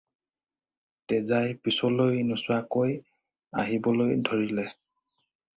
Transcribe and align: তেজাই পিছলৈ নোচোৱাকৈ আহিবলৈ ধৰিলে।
তেজাই 1.11 1.51
পিছলৈ 1.67 2.21
নোচোৱাকৈ 2.29 2.97
আহিবলৈ 3.65 4.17
ধৰিলে। 4.31 4.69